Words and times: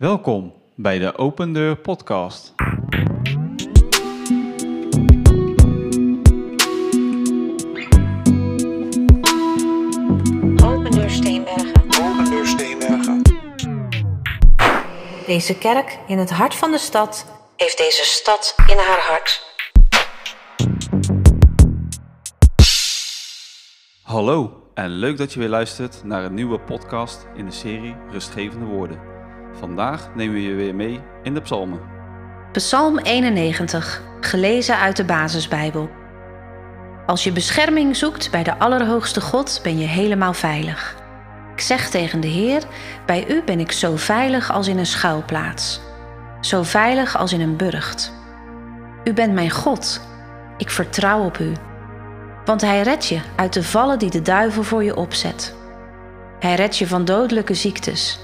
Welkom 0.00 0.52
bij 0.74 0.98
de 0.98 1.16
Open 1.16 1.52
Deur 1.52 1.76
Podcast. 1.76 2.54
Open 10.64 10.90
Deur 10.90 11.10
Steenbergen. 11.10 11.82
Open 12.02 12.24
Deur 12.24 12.46
Steenbergen. 12.46 13.22
Deze 15.26 15.58
kerk 15.58 15.98
in 16.06 16.18
het 16.18 16.30
hart 16.30 16.54
van 16.54 16.70
de 16.70 16.78
stad 16.78 17.26
heeft 17.56 17.78
deze 17.78 18.04
stad 18.04 18.54
in 18.66 18.76
haar 18.76 19.00
hart. 19.08 19.42
Hallo 24.02 24.62
en 24.74 24.90
leuk 24.90 25.16
dat 25.16 25.32
je 25.32 25.38
weer 25.38 25.48
luistert 25.48 26.04
naar 26.04 26.24
een 26.24 26.34
nieuwe 26.34 26.60
podcast 26.60 27.26
in 27.34 27.44
de 27.44 27.52
serie 27.52 27.96
Rustgevende 28.10 28.66
Woorden. 28.66 29.09
Vandaag 29.52 30.08
nemen 30.14 30.34
we 30.34 30.42
je 30.42 30.54
weer 30.54 30.74
mee 30.74 31.00
in 31.22 31.34
de 31.34 31.40
psalmen. 31.40 31.80
Psalm 32.52 32.98
91, 32.98 34.02
gelezen 34.20 34.78
uit 34.78 34.96
de 34.96 35.04
Basisbijbel. 35.04 35.90
Als 37.06 37.24
je 37.24 37.32
bescherming 37.32 37.96
zoekt 37.96 38.30
bij 38.30 38.42
de 38.42 38.58
Allerhoogste 38.58 39.20
God, 39.20 39.60
ben 39.62 39.78
je 39.78 39.86
helemaal 39.86 40.32
veilig. 40.32 40.96
Ik 41.52 41.60
zeg 41.60 41.90
tegen 41.90 42.20
de 42.20 42.28
Heer: 42.28 42.62
Bij 43.06 43.28
u 43.28 43.42
ben 43.42 43.60
ik 43.60 43.72
zo 43.72 43.96
veilig 43.96 44.52
als 44.52 44.68
in 44.68 44.78
een 44.78 44.86
schuilplaats, 44.86 45.80
zo 46.40 46.62
veilig 46.62 47.16
als 47.16 47.32
in 47.32 47.40
een 47.40 47.56
burcht. 47.56 48.12
U 49.04 49.12
bent 49.12 49.32
mijn 49.32 49.50
God, 49.50 50.00
ik 50.56 50.70
vertrouw 50.70 51.24
op 51.24 51.38
u. 51.38 51.52
Want 52.44 52.60
Hij 52.60 52.82
redt 52.82 53.06
je 53.06 53.20
uit 53.36 53.52
de 53.52 53.62
vallen 53.62 53.98
die 53.98 54.10
de 54.10 54.22
duivel 54.22 54.62
voor 54.62 54.84
je 54.84 54.96
opzet. 54.96 55.54
Hij 56.38 56.54
redt 56.54 56.76
je 56.76 56.86
van 56.86 57.04
dodelijke 57.04 57.54
ziektes. 57.54 58.20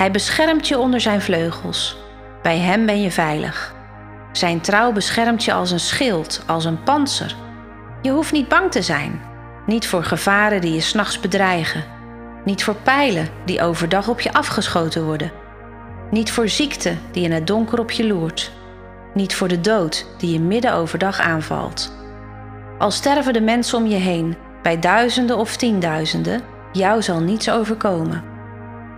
Hij 0.00 0.10
beschermt 0.10 0.68
je 0.68 0.78
onder 0.78 1.00
zijn 1.00 1.20
vleugels. 1.20 1.96
Bij 2.42 2.58
Hem 2.58 2.86
ben 2.86 3.02
je 3.02 3.10
veilig. 3.10 3.74
Zijn 4.32 4.60
trouw 4.60 4.92
beschermt 4.92 5.44
je 5.44 5.52
als 5.52 5.70
een 5.70 5.80
schild, 5.80 6.42
als 6.46 6.64
een 6.64 6.82
panzer. 6.82 7.36
Je 8.02 8.10
hoeft 8.10 8.32
niet 8.32 8.48
bang 8.48 8.70
te 8.70 8.82
zijn. 8.82 9.20
Niet 9.66 9.86
voor 9.86 10.04
gevaren 10.04 10.60
die 10.60 10.72
je 10.72 10.80
s'nachts 10.80 11.20
bedreigen. 11.20 11.84
Niet 12.44 12.64
voor 12.64 12.74
pijlen 12.74 13.28
die 13.44 13.62
overdag 13.62 14.08
op 14.08 14.20
je 14.20 14.32
afgeschoten 14.32 15.04
worden. 15.04 15.32
Niet 16.10 16.32
voor 16.32 16.48
ziekte 16.48 16.94
die 17.12 17.24
in 17.24 17.32
het 17.32 17.46
donker 17.46 17.78
op 17.78 17.90
je 17.90 18.06
loert. 18.06 18.52
Niet 19.14 19.34
voor 19.34 19.48
de 19.48 19.60
dood 19.60 20.06
die 20.18 20.32
je 20.32 20.40
midden 20.40 20.74
overdag 20.74 21.20
aanvalt. 21.20 21.92
Al 22.78 22.90
sterven 22.90 23.32
de 23.32 23.40
mensen 23.40 23.78
om 23.78 23.86
je 23.86 23.96
heen, 23.96 24.36
bij 24.62 24.78
duizenden 24.78 25.38
of 25.38 25.56
tienduizenden, 25.56 26.42
jou 26.72 27.02
zal 27.02 27.20
niets 27.20 27.50
overkomen. 27.50 28.29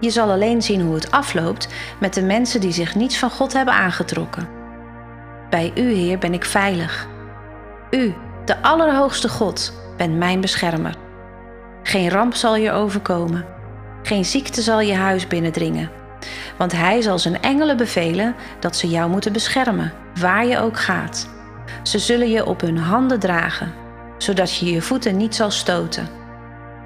Je 0.02 0.10
zal 0.10 0.30
alleen 0.30 0.62
zien 0.62 0.80
hoe 0.80 0.94
het 0.94 1.10
afloopt 1.10 1.68
met 2.00 2.14
de 2.14 2.22
mensen 2.22 2.60
die 2.60 2.72
zich 2.72 2.94
niets 2.94 3.18
van 3.18 3.30
God 3.30 3.52
hebben 3.52 3.74
aangetrokken. 3.74 4.48
Bij 5.50 5.72
U, 5.74 5.92
Heer, 5.92 6.18
ben 6.18 6.32
ik 6.34 6.44
veilig. 6.44 7.06
U, 7.90 8.14
de 8.44 8.62
Allerhoogste 8.62 9.28
God, 9.28 9.72
bent 9.96 10.16
mijn 10.16 10.40
beschermer. 10.40 10.94
Geen 11.82 12.10
ramp 12.10 12.34
zal 12.34 12.56
je 12.56 12.72
overkomen. 12.72 13.44
Geen 14.02 14.24
ziekte 14.24 14.62
zal 14.62 14.80
je 14.80 14.94
huis 14.94 15.28
binnendringen. 15.28 15.90
Want 16.56 16.72
Hij 16.72 17.00
zal 17.00 17.18
zijn 17.18 17.42
engelen 17.42 17.76
bevelen 17.76 18.34
dat 18.60 18.76
ze 18.76 18.88
jou 18.88 19.10
moeten 19.10 19.32
beschermen, 19.32 19.92
waar 20.20 20.46
je 20.46 20.58
ook 20.58 20.78
gaat. 20.78 21.28
Ze 21.82 21.98
zullen 21.98 22.30
je 22.30 22.46
op 22.46 22.60
hun 22.60 22.78
handen 22.78 23.20
dragen, 23.20 23.72
zodat 24.18 24.56
je 24.56 24.72
je 24.72 24.82
voeten 24.82 25.16
niet 25.16 25.34
zal 25.34 25.50
stoten. 25.50 26.08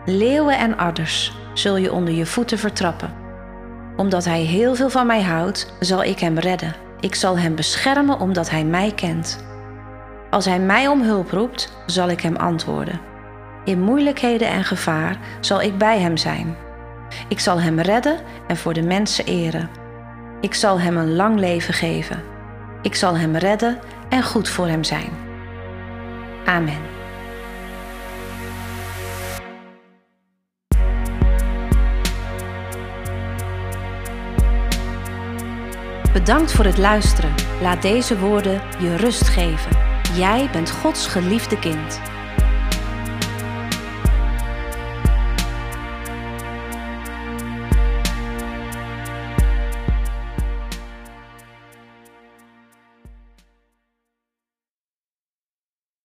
Leeuwen 0.05 0.59
en 0.59 0.77
adders 0.77 1.33
zul 1.59 1.77
je 1.77 1.93
onder 1.93 2.15
je 2.15 2.27
voeten 2.27 2.59
vertrappen. 2.59 3.15
Omdat 3.97 4.25
hij 4.25 4.41
heel 4.41 4.75
veel 4.75 4.91
van 4.91 5.07
mij 5.07 5.23
houdt, 5.23 5.73
zal 5.81 6.03
ik 6.03 6.19
hem 6.19 6.39
redden. 6.39 6.75
Ik 7.01 7.15
zal 7.15 7.39
hem 7.39 7.55
beschermen 7.55 8.21
omdat 8.21 8.51
hij 8.51 8.65
mij 8.65 8.93
kent. 8.95 9.45
Als 10.31 10.45
hij 10.45 10.59
mij 10.59 10.89
om 10.89 11.03
hulp 11.03 11.31
roept, 11.31 11.73
zal 11.87 12.09
ik 12.09 12.21
hem 12.21 12.37
antwoorden. 12.37 13.01
In 13.65 13.81
moeilijkheden 13.81 14.49
en 14.49 14.65
gevaar 14.65 15.19
zal 15.41 15.63
ik 15.63 15.79
bij 15.79 15.99
hem 15.99 16.17
zijn. 16.17 16.57
Ik 17.29 17.41
zal 17.41 17.61
hem 17.61 17.81
redden 17.81 18.19
en 18.47 18.57
voor 18.57 18.73
de 18.73 18.83
mensen 18.83 19.25
eren. 19.25 19.71
Ik 20.41 20.55
zal 20.55 20.81
hem 20.81 20.97
een 20.97 21.17
lang 21.17 21.39
leven 21.39 21.75
geven. 21.75 22.23
Ik 22.83 22.95
zal 22.95 23.17
hem 23.17 23.37
redden 23.37 23.79
en 24.09 24.23
goed 24.23 24.49
voor 24.49 24.67
hem 24.67 24.85
zijn. 24.85 25.11
Amen. 26.45 26.96
Bedankt 36.17 36.53
voor 36.53 36.65
het 36.65 36.79
luisteren. 36.79 37.35
Laat 37.61 37.83
deze 37.83 38.19
woorden 38.19 38.63
je 38.79 38.97
rust 38.97 39.29
geven. 39.29 39.77
Jij 40.15 40.49
bent 40.53 40.71
Gods 40.71 41.07
geliefde 41.07 41.59
kind. 41.59 42.01